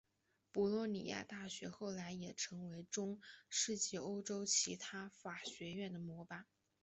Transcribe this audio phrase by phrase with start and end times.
[0.51, 6.47] 博洛尼亚大学后来也成为了中世纪欧洲其他法学院的模板。